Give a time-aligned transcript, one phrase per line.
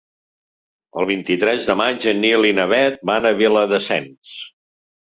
[1.01, 4.37] El vint-i-tres de maig en Nil i na Bet van a Viladasens.